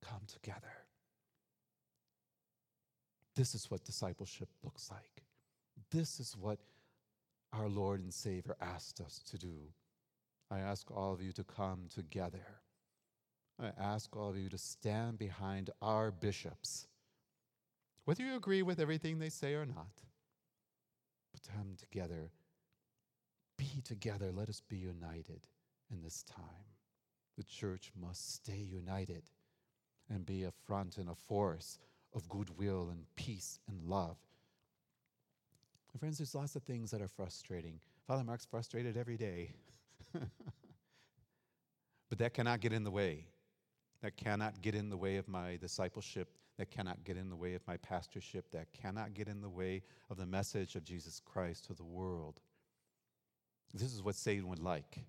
come 0.01 0.22
together. 0.27 0.72
This 3.36 3.55
is 3.55 3.69
what 3.69 3.84
discipleship 3.84 4.50
looks 4.63 4.89
like. 4.89 5.24
This 5.92 6.20
is 6.20 6.36
what 6.38 6.60
our 7.54 7.68
Lord 7.68 8.02
and 8.02 8.14
Savior 8.14 8.56
asked 8.62 9.02
us 9.02 9.22
to 9.32 9.38
do. 9.38 9.74
I 10.52 10.60
ask 10.60 10.90
all 10.92 11.14
of 11.14 11.22
you 11.22 11.32
to 11.34 11.44
come 11.44 11.88
together. 11.94 12.46
I 13.62 13.72
ask 13.80 14.16
all 14.16 14.30
of 14.30 14.38
you 14.38 14.50
to 14.50 14.58
stand 14.58 15.18
behind 15.18 15.70
our 15.82 16.12
bishops, 16.12 16.88
whether 18.06 18.24
you 18.24 18.36
agree 18.36 18.62
with 18.62 18.80
everything 18.80 19.20
they 19.20 19.30
say 19.30 19.54
or 19.54 19.66
not. 19.66 20.04
But 21.34 21.54
come 21.54 21.76
together, 21.78 22.32
be 23.58 23.82
together. 23.84 24.32
Let 24.32 24.50
us 24.50 24.62
be 24.68 24.78
united 24.78 25.48
in 25.92 26.02
this 26.02 26.24
time. 26.24 26.46
The 27.38 27.44
church 27.44 27.92
must 28.00 28.34
stay 28.34 28.58
united 28.58 29.24
and 30.10 30.26
be 30.26 30.44
a 30.44 30.52
front 30.66 30.98
and 30.98 31.10
a 31.10 31.16
force 31.16 31.78
of 32.14 32.30
goodwill 32.30 32.90
and 32.90 33.06
peace 33.16 33.60
and 33.68 33.84
love. 33.84 34.18
Friends, 35.98 36.19
there's 36.19 36.36
lots 36.36 36.55
of 36.55 36.63
things 36.63 36.91
that 36.91 37.01
are 37.01 37.08
frustrating. 37.08 37.79
Father 38.08 38.24
Mark's 38.24 38.46
frustrated 38.46 38.96
every 38.96 39.17
day. 39.17 39.53
but 40.13 40.29
that 42.17 42.34
cannot 42.34 42.62
get 42.62 42.72
in 42.72 42.84
the 42.84 42.91
way. 42.91 43.25
That 44.01 44.15
cannot 44.15 44.62
get 44.62 44.75
in 44.75 44.89
the 44.89 44.98
way 44.98 45.17
of 45.17 45.27
my 45.27 45.58
discipleship. 45.58 46.29
That 46.58 46.72
cannot 46.72 47.03
get 47.03 47.17
in 47.17 47.29
the 47.29 47.36
way 47.36 47.53
of 47.53 47.62
my 47.67 47.77
pastorship. 47.77 48.51
That 48.51 48.72
cannot 48.72 49.13
get 49.13 49.27
in 49.27 49.41
the 49.41 49.50
way 49.50 49.81
of 50.10 50.17
the 50.17 50.25
message 50.25 50.75
of 50.75 50.84
Jesus 50.84 51.19
Christ 51.25 51.65
to 51.65 51.74
the 51.74 51.84
world. 51.84 52.39
This 53.74 53.93
is 53.93 54.01
what 54.01 54.15
Satan 54.15 54.48
would 54.48 54.60
like. 54.60 55.05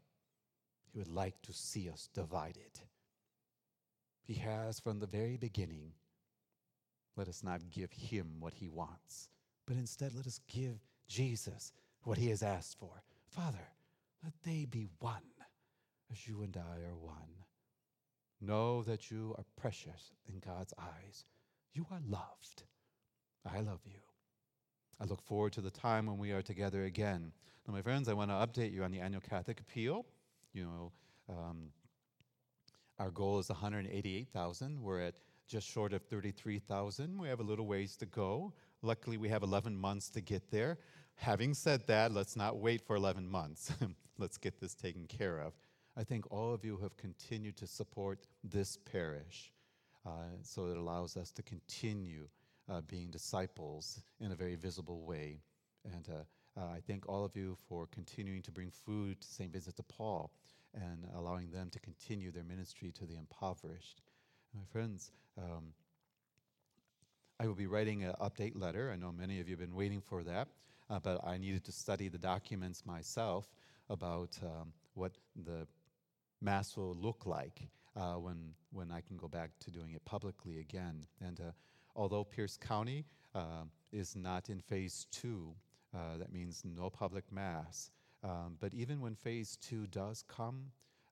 He 0.93 0.99
would 0.99 1.09
like 1.09 1.41
to 1.43 1.53
see 1.53 1.89
us 1.89 2.09
divided. 2.13 2.81
He 4.23 4.35
has 4.35 4.81
from 4.81 4.99
the 4.99 5.07
very 5.07 5.37
beginning. 5.37 5.93
Let 7.17 7.29
us 7.29 7.43
not 7.43 7.71
give 7.71 7.93
him 7.93 8.37
what 8.39 8.55
he 8.55 8.69
wants, 8.69 9.29
but 9.71 9.79
instead 9.79 10.13
let 10.17 10.27
us 10.27 10.41
give 10.49 10.85
Jesus 11.07 11.71
what 12.03 12.19
he 12.19 12.29
has 12.31 12.43
asked 12.43 12.77
for. 12.77 13.05
Father, 13.29 13.69
let 14.25 14.33
they 14.45 14.65
be 14.65 14.89
one 14.99 15.23
as 16.11 16.27
you 16.27 16.43
and 16.43 16.57
I 16.57 16.83
are 16.89 16.97
one. 16.97 17.15
Know 18.41 18.83
that 18.83 19.13
you 19.13 19.33
are 19.39 19.45
precious 19.57 20.11
in 20.29 20.41
God's 20.41 20.75
eyes. 20.77 21.25
You 21.73 21.87
are 21.93 22.01
loved. 22.09 22.65
I 23.49 23.61
love 23.61 23.79
you. 23.85 24.01
I 25.01 25.05
look 25.05 25.23
forward 25.23 25.53
to 25.53 25.61
the 25.61 25.71
time 25.71 26.07
when 26.07 26.19
we 26.19 26.33
are 26.33 26.43
together 26.43 26.87
again. 26.87 27.31
Now, 27.69 27.73
my 27.73 27.83
friends, 27.83 28.09
I 28.09 28.15
want 28.15 28.33
to 28.33 28.35
update 28.35 28.73
you 28.73 28.83
on 28.83 28.91
the 28.91 28.99
annual 28.99 29.21
Catholic 29.21 29.61
Appeal 29.61 30.05
you 30.53 30.65
know, 30.65 30.93
um, 31.29 31.69
our 32.99 33.11
goal 33.11 33.39
is 33.39 33.49
188,000. 33.49 34.83
We're 34.83 35.01
at 35.01 35.15
just 35.47 35.69
short 35.69 35.93
of 35.93 36.03
33,000. 36.03 37.19
We 37.21 37.29
have 37.29 37.41
a 37.41 37.45
little 37.45 37.67
ways 37.67 37.97
to 37.99 38.07
go. 38.07 38.53
Luckily, 38.83 39.17
we 39.17 39.29
have 39.29 39.43
11 39.43 39.77
months 39.77 40.09
to 40.11 40.21
get 40.21 40.51
there. 40.51 40.79
Having 41.17 41.55
said 41.55 41.87
that, 41.87 42.13
let's 42.13 42.37
not 42.37 42.59
wait 42.59 42.81
for 42.81 42.97
11 42.97 43.29
months. 43.29 43.73
let's 44.19 44.39
get 44.39 44.61
this 44.61 44.75
taken 44.75 45.07
care 45.07 45.39
of. 45.39 45.53
I 45.97 46.05
think 46.05 46.31
all 46.31 46.55
of 46.55 46.65
you 46.65 46.79
have 46.79 46.97
continued 46.97 47.57
to 47.59 47.67
support 47.67 48.27
this 48.43 48.79
parish. 48.91 49.53
Uh, 50.07 50.37
so 50.43 50.67
it 50.67 50.79
allows 50.79 51.17
us 51.17 51.31
to 51.33 51.43
continue 51.43 52.29
uh, 52.71 52.81
being 52.83 53.11
disciples 53.11 54.01
in 54.21 54.33
a 54.33 54.37
very 54.37 54.55
visible 54.55 55.03
way. 55.03 55.41
And 55.85 56.09
uh, 56.09 56.61
uh, 56.61 56.73
I 56.75 56.81
thank 56.87 57.09
all 57.09 57.25
of 57.25 57.37
you 57.37 57.57
for 57.69 57.87
continuing 57.87 58.43
to 58.43 58.51
bring 58.51 58.71
food 58.71 59.21
to 59.21 59.29
St. 59.29 59.53
Vincent 59.53 59.77
de 59.77 59.83
Paul 59.83 60.31
and 60.75 61.07
allowing 61.17 61.51
them 61.51 61.69
to 61.71 61.81
continue 61.81 62.31
their 62.31 62.45
ministry 62.45 62.93
to 62.93 63.07
the 63.07 63.17
impoverished. 63.17 64.03
My 64.55 64.65
friends, 64.73 65.13
um, 65.37 65.73
I 67.41 67.47
will 67.47 67.55
be 67.55 67.67
writing 67.67 68.05
an 68.05 68.13
update 68.21 68.53
letter. 68.55 68.91
I 68.93 68.97
know 68.97 69.13
many 69.13 69.41
of 69.41 69.49
you 69.49 69.55
have 69.55 69.61
been 69.61 69.75
waiting 69.75 70.03
for 70.03 70.23
that, 70.25 70.49
uh, 70.91 70.99
but 70.99 71.27
I 71.27 71.39
needed 71.39 71.65
to 71.65 71.73
study 71.73 72.09
the 72.09 72.19
documents 72.19 72.85
myself 72.85 73.49
about 73.89 74.39
um, 74.43 74.75
what 74.93 75.13
the 75.47 75.67
Mass 76.43 76.77
will 76.77 76.95
look 76.95 77.25
like 77.25 77.63
uh, 77.97 78.17
when, 78.17 78.53
when 78.73 78.91
I 78.93 79.01
can 79.01 79.17
go 79.17 79.27
back 79.27 79.53
to 79.61 79.71
doing 79.71 79.95
it 79.95 80.05
publicly 80.05 80.61
again. 80.61 81.07
And 81.23 81.41
uh, 81.41 81.53
although 81.97 82.25
Pierce 82.25 82.59
County 82.59 83.07
uh, 83.35 83.65
is 83.91 84.15
not 84.15 84.51
in 84.51 84.61
phase 84.61 85.07
two, 85.11 85.55
uh, 85.95 86.19
that 86.19 86.31
means 86.31 86.63
no 86.63 86.91
public 86.91 87.25
mass. 87.33 87.91
Um, 88.23 88.59
but 88.61 88.75
even 88.75 89.01
when 89.01 89.15
phase 89.15 89.57
two 89.63 89.87
does 89.87 90.25
come, 90.29 90.67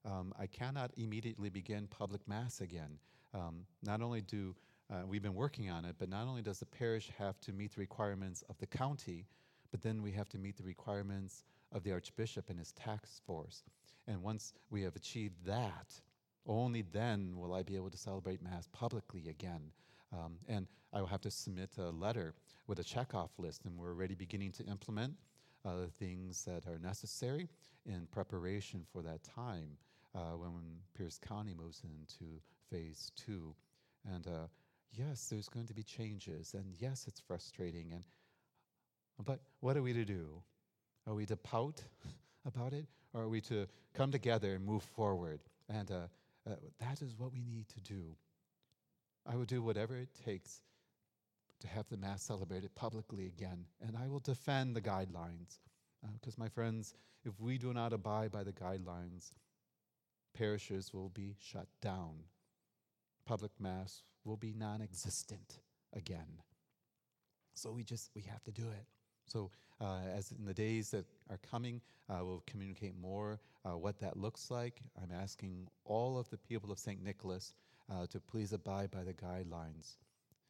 um, 0.05 0.31
I 0.39 0.45
cannot 0.45 0.91
immediately 0.95 1.49
begin 1.49 1.87
public 1.87 2.21
mass 2.27 2.61
again. 2.61 2.99
Um, 3.33 3.65
not 3.81 4.03
only 4.03 4.21
do 4.21 4.55
uh, 4.91 5.05
we've 5.05 5.21
been 5.21 5.35
working 5.35 5.69
on 5.69 5.85
it, 5.85 5.95
but 5.99 6.09
not 6.09 6.27
only 6.27 6.41
does 6.41 6.59
the 6.59 6.65
parish 6.65 7.11
have 7.17 7.39
to 7.41 7.53
meet 7.53 7.73
the 7.75 7.79
requirements 7.79 8.43
of 8.49 8.57
the 8.57 8.65
county, 8.65 9.25
but 9.71 9.81
then 9.81 10.01
we 10.01 10.11
have 10.11 10.29
to 10.29 10.37
meet 10.37 10.57
the 10.57 10.63
requirements 10.63 11.43
of 11.71 11.83
the 11.83 11.91
archbishop 11.91 12.49
and 12.49 12.57
his 12.57 12.71
tax 12.71 13.21
force. 13.25 13.63
And 14.07 14.23
once 14.23 14.53
we 14.71 14.81
have 14.81 14.95
achieved 14.95 15.45
that, 15.45 15.93
only 16.47 16.81
then 16.81 17.37
will 17.37 17.53
I 17.53 17.61
be 17.61 17.75
able 17.75 17.91
to 17.91 17.97
celebrate 17.97 18.41
Mass 18.41 18.67
publicly 18.71 19.29
again. 19.29 19.71
Um, 20.11 20.37
and 20.47 20.65
I 20.91 21.01
will 21.01 21.07
have 21.07 21.21
to 21.21 21.31
submit 21.31 21.69
a 21.77 21.91
letter 21.91 22.33
with 22.65 22.79
a 22.79 22.83
checkoff 22.83 23.29
list, 23.37 23.65
and 23.65 23.77
we're 23.77 23.89
already 23.89 24.15
beginning 24.15 24.51
to 24.53 24.63
implement 24.65 25.13
uh, 25.63 25.81
the 25.81 25.87
things 25.87 26.43
that 26.45 26.65
are 26.65 26.79
necessary 26.79 27.47
in 27.85 28.07
preparation 28.11 28.83
for 28.91 29.03
that 29.03 29.21
time 29.23 29.77
uh, 30.15 30.35
when 30.37 30.63
Pierce 30.97 31.19
County 31.19 31.53
moves 31.53 31.83
into 31.83 32.41
phase 32.71 33.11
two. 33.15 33.53
And 34.11 34.25
uh, 34.25 34.47
yes, 34.91 35.27
there's 35.29 35.49
going 35.49 35.67
to 35.67 35.73
be 35.73 35.83
changes, 35.83 36.53
and 36.53 36.73
yes, 36.79 37.05
it's 37.07 37.19
frustrating. 37.19 37.91
And 37.93 38.03
but 39.25 39.39
what 39.59 39.77
are 39.77 39.81
we 39.81 39.93
to 39.93 40.05
do? 40.05 40.41
Are 41.07 41.13
we 41.13 41.25
to 41.25 41.35
pout 41.37 41.83
about 42.45 42.73
it, 42.73 42.85
Or 43.13 43.23
are 43.23 43.29
we 43.29 43.41
to 43.41 43.67
come 43.93 44.11
together 44.11 44.53
and 44.55 44.65
move 44.65 44.83
forward? 44.83 45.39
And 45.67 45.91
uh, 45.91 45.95
uh, 46.49 46.55
that 46.79 47.01
is 47.01 47.15
what 47.17 47.31
we 47.33 47.41
need 47.41 47.67
to 47.69 47.81
do. 47.81 48.15
I 49.25 49.35
will 49.35 49.45
do 49.45 49.61
whatever 49.61 49.97
it 49.97 50.09
takes 50.25 50.61
to 51.59 51.67
have 51.67 51.87
the 51.89 51.97
Mass 51.97 52.23
celebrated 52.23 52.73
publicly 52.75 53.27
again, 53.27 53.65
and 53.85 53.97
I 53.97 54.07
will 54.07 54.19
defend 54.19 54.75
the 54.75 54.81
guidelines. 54.81 55.59
Because, 56.13 56.35
uh, 56.35 56.43
my 56.43 56.47
friends, 56.47 56.93
if 57.25 57.39
we 57.39 57.57
do 57.57 57.73
not 57.73 57.91
abide 57.91 58.31
by 58.31 58.43
the 58.43 58.53
guidelines, 58.53 59.33
parishes 60.33 60.93
will 60.93 61.09
be 61.09 61.35
shut 61.39 61.67
down. 61.81 62.15
Public 63.29 63.51
Mass 63.59 64.01
will 64.25 64.37
be 64.37 64.55
non 64.57 64.81
existent 64.81 65.59
again. 65.93 66.41
So 67.53 67.71
we 67.71 67.83
just, 67.83 68.09
we 68.15 68.23
have 68.23 68.43
to 68.45 68.51
do 68.51 68.63
it. 68.63 68.87
So, 69.27 69.51
uh, 69.79 69.99
as 70.17 70.31
in 70.31 70.45
the 70.45 70.53
days 70.53 70.89
that 70.89 71.05
are 71.29 71.37
coming, 71.37 71.79
uh, 72.09 72.21
we'll 72.23 72.41
communicate 72.47 72.99
more 72.99 73.39
uh, 73.63 73.77
what 73.77 73.99
that 73.99 74.17
looks 74.17 74.49
like. 74.49 74.81
I'm 74.99 75.11
asking 75.11 75.67
all 75.85 76.17
of 76.17 76.27
the 76.31 76.39
people 76.39 76.71
of 76.71 76.79
St. 76.79 77.03
Nicholas 77.03 77.53
uh, 77.93 78.07
to 78.07 78.19
please 78.19 78.51
abide 78.51 78.89
by 78.89 79.03
the 79.03 79.13
guidelines. 79.13 79.97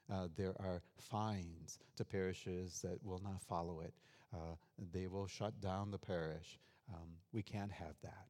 Uh, 0.10 0.30
there 0.38 0.56
are 0.58 0.82
fines 0.96 1.80
to 1.98 2.06
parishes 2.06 2.80
that 2.82 3.04
will 3.04 3.20
not 3.22 3.42
follow 3.42 3.82
it. 3.82 3.94
Uh, 4.34 4.56
they 4.94 5.08
will 5.08 5.28
shut 5.28 5.60
down 5.60 5.92
the 5.92 6.00
parish. 6.00 6.58
Um, 6.94 7.10
we 7.34 7.42
can't 7.42 7.74
have 7.74 7.96
that. 8.04 8.28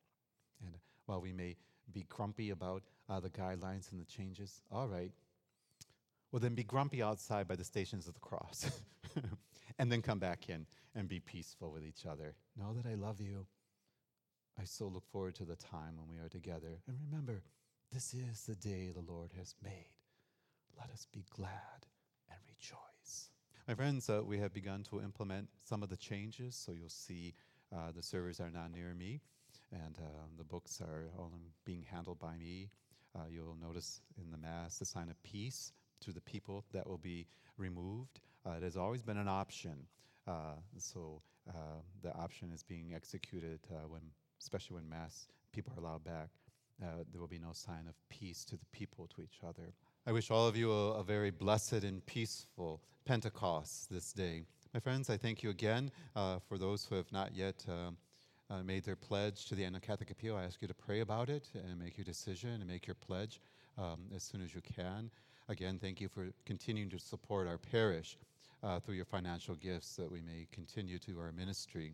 And 0.65 0.73
while 1.05 1.21
we 1.21 1.33
may 1.33 1.55
be 1.93 2.05
grumpy 2.09 2.49
about 2.51 2.83
uh, 3.09 3.19
the 3.19 3.29
guidelines 3.29 3.91
and 3.91 3.99
the 3.99 4.05
changes, 4.05 4.61
all 4.71 4.87
right, 4.87 5.11
well, 6.31 6.39
then 6.39 6.53
be 6.53 6.63
grumpy 6.63 7.01
outside 7.01 7.47
by 7.47 7.55
the 7.55 7.63
stations 7.63 8.07
of 8.07 8.13
the 8.13 8.19
cross. 8.19 8.69
and 9.79 9.91
then 9.91 10.01
come 10.01 10.19
back 10.19 10.49
in 10.49 10.65
and 10.95 11.07
be 11.07 11.19
peaceful 11.19 11.71
with 11.71 11.83
each 11.83 12.05
other. 12.05 12.35
Know 12.55 12.73
that 12.73 12.87
I 12.87 12.95
love 12.95 13.19
you. 13.19 13.47
I 14.59 14.65
so 14.65 14.87
look 14.87 15.07
forward 15.11 15.35
to 15.35 15.45
the 15.45 15.55
time 15.55 15.95
when 15.97 16.07
we 16.09 16.23
are 16.23 16.29
together. 16.29 16.81
And 16.87 16.97
remember, 17.09 17.41
this 17.91 18.13
is 18.13 18.43
the 18.43 18.55
day 18.55 18.91
the 18.93 19.11
Lord 19.11 19.31
has 19.37 19.55
made. 19.63 19.89
Let 20.77 20.91
us 20.91 21.07
be 21.11 21.23
glad 21.35 21.87
and 22.29 22.37
rejoice. 22.47 23.29
My 23.67 23.73
friends, 23.73 24.09
uh, 24.09 24.21
we 24.23 24.37
have 24.39 24.53
begun 24.53 24.83
to 24.89 25.01
implement 25.01 25.49
some 25.65 25.81
of 25.81 25.89
the 25.89 25.97
changes, 25.97 26.55
so 26.55 26.73
you'll 26.73 26.89
see 26.89 27.33
uh, 27.73 27.91
the 27.95 28.03
servers 28.03 28.39
are 28.39 28.49
now 28.49 28.67
near 28.67 28.93
me, 28.93 29.21
and 29.71 29.97
uh, 29.99 30.25
the 30.37 30.43
books 30.43 30.81
are 30.81 31.09
all 31.17 31.31
being 31.65 31.83
handled 31.83 32.19
by 32.19 32.35
me. 32.37 32.69
Uh, 33.15 33.23
you'll 33.29 33.57
notice 33.61 34.01
in 34.17 34.31
the 34.31 34.37
Mass 34.37 34.77
the 34.77 34.85
sign 34.85 35.09
of 35.09 35.21
peace 35.23 35.73
to 36.01 36.11
the 36.11 36.21
people 36.21 36.65
that 36.73 36.87
will 36.87 36.97
be 36.97 37.27
removed. 37.57 38.21
Uh, 38.45 38.51
it 38.51 38.63
has 38.63 38.77
always 38.77 39.01
been 39.01 39.17
an 39.17 39.27
option. 39.27 39.75
Uh, 40.27 40.55
so 40.77 41.21
uh, 41.49 41.53
the 42.03 42.13
option 42.15 42.51
is 42.53 42.63
being 42.63 42.93
executed 42.95 43.59
uh, 43.71 43.87
when, 43.87 44.01
especially 44.41 44.75
when 44.75 44.87
mass 44.87 45.27
people 45.51 45.73
are 45.75 45.79
allowed 45.79 46.03
back. 46.03 46.29
There 47.11 47.19
will 47.19 47.27
be 47.27 47.39
no 47.39 47.51
sign 47.51 47.87
of 47.89 47.95
peace 48.07 48.45
to 48.45 48.55
the 48.55 48.65
people, 48.71 49.09
to 49.15 49.21
each 49.21 49.39
other. 49.45 49.73
I 50.07 50.13
wish 50.13 50.31
all 50.31 50.47
of 50.47 50.55
you 50.55 50.71
a, 50.71 50.93
a 50.93 51.03
very 51.03 51.29
blessed 51.29 51.83
and 51.83 52.05
peaceful 52.05 52.81
Pentecost 53.03 53.89
this 53.91 54.13
day. 54.13 54.45
My 54.73 54.79
friends, 54.79 55.09
I 55.09 55.17
thank 55.17 55.43
you 55.43 55.49
again 55.49 55.91
for 56.13 56.57
those 56.57 56.85
who 56.85 56.95
have 56.95 57.11
not 57.11 57.35
yet. 57.35 57.65
Uh, 58.51 58.63
made 58.63 58.83
their 58.83 58.95
pledge 58.95 59.45
to 59.45 59.53
the 59.53 59.63
Annual 59.63 59.81
Catholic 59.81 60.09
Appeal. 60.09 60.35
I 60.35 60.43
ask 60.43 60.59
you 60.59 60.67
to 60.67 60.73
pray 60.73 61.01
about 61.01 61.29
it 61.29 61.49
and 61.53 61.77
make 61.77 61.99
your 61.99 62.05
decision 62.05 62.49
and 62.49 62.65
make 62.65 62.87
your 62.87 62.95
pledge 62.95 63.39
um, 63.77 63.99
as 64.15 64.23
soon 64.23 64.41
as 64.41 64.55
you 64.55 64.61
can. 64.61 65.11
Again, 65.49 65.77
thank 65.79 66.01
you 66.01 66.07
for 66.07 66.29
continuing 66.45 66.89
to 66.89 66.97
support 66.97 67.47
our 67.47 67.59
parish 67.59 68.17
uh, 68.63 68.79
through 68.79 68.95
your 68.95 69.05
financial 69.05 69.53
gifts 69.53 69.95
that 69.97 70.11
we 70.11 70.21
may 70.21 70.47
continue 70.51 70.97
to 70.99 71.19
our 71.19 71.31
ministry. 71.31 71.93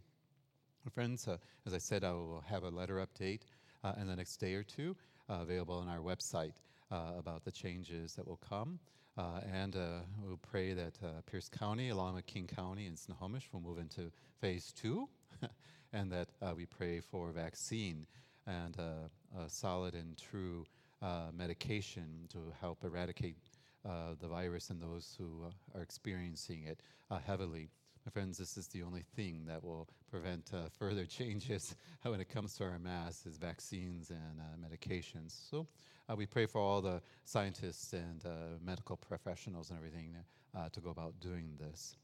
Friends, 0.93 1.27
uh, 1.27 1.38
as 1.65 1.74
I 1.74 1.77
said, 1.77 2.03
I 2.03 2.12
will 2.12 2.43
have 2.47 2.63
a 2.63 2.69
letter 2.69 3.05
update 3.05 3.41
uh, 3.83 3.93
in 4.00 4.07
the 4.07 4.15
next 4.15 4.38
day 4.38 4.53
or 4.53 4.63
two 4.63 4.95
uh, 5.29 5.39
available 5.41 5.75
on 5.75 5.89
our 5.89 6.00
website 6.00 6.53
uh, 6.91 7.13
about 7.17 7.43
the 7.43 7.51
changes 7.51 8.13
that 8.13 8.25
will 8.27 8.39
come. 8.47 8.79
Uh, 9.17 9.39
and 9.51 9.75
we'll 10.23 10.38
pray 10.38 10.73
that 10.73 10.93
Pierce 11.25 11.49
County, 11.49 11.89
along 11.89 12.15
with 12.15 12.25
King 12.25 12.47
County 12.47 12.86
and 12.86 12.97
Snohomish, 12.97 13.49
will 13.51 13.62
move 13.62 13.77
into 13.77 14.12
phase 14.41 14.73
two, 14.75 15.08
and 15.95 16.12
that 16.12 16.27
we 16.55 16.65
pray 16.65 16.99
for 16.99 17.31
vaccine 17.31 18.05
and 18.45 18.77
a 18.77 19.10
solid 19.47 19.95
and 19.95 20.17
true 20.17 20.65
uh, 21.01 21.27
medication 21.36 22.27
to 22.29 22.39
help 22.60 22.84
eradicate 22.84 23.38
uh, 23.88 24.15
the 24.19 24.27
virus 24.27 24.69
and 24.69 24.81
those 24.81 25.15
who 25.17 25.45
uh, 25.45 25.77
are 25.77 25.81
experiencing 25.81 26.63
it 26.63 26.81
uh, 27.12 27.19
heavily. 27.19 27.69
My 28.05 28.12
friends, 28.12 28.38
this 28.38 28.58
is 28.58 28.67
the 28.67 28.81
only 28.81 29.03
thing 29.15 29.43
that 29.47 29.63
will 29.63 29.88
prevent 30.10 30.51
uh, 30.53 30.69
further 30.77 31.05
changes 31.17 31.75
when 32.03 32.19
it 32.19 32.29
comes 32.29 32.55
to 32.55 32.63
our 32.63 32.79
mass 32.79 33.25
is 33.25 33.38
vaccines 33.38 34.10
and 34.10 34.41
medications. 34.60 35.49
So 35.49 35.67
we 36.15 36.25
pray 36.25 36.45
for 36.45 36.60
all 36.60 36.81
the 36.81 37.01
scientists 37.23 37.93
and 37.93 38.23
medical 38.63 38.95
professionals 38.97 39.69
and 39.69 39.77
everything 39.77 40.15
to 40.71 40.79
go 40.79 40.89
about 40.91 41.19
doing 41.19 41.58
this. 41.60 41.95